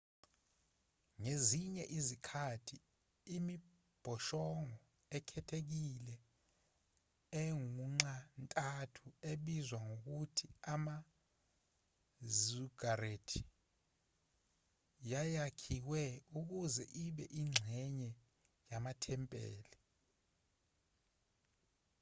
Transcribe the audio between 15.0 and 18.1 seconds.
yayakhiwe ukuze ibe ingxenye